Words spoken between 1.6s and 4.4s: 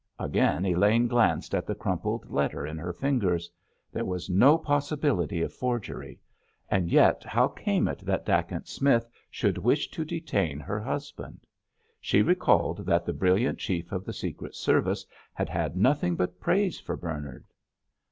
the crumpled letter in her fingers. There was